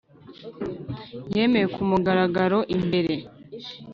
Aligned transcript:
yemeye 1.35 1.67
ku 1.73 1.81
mugaragaro 1.89 2.59
imbere 2.77 3.15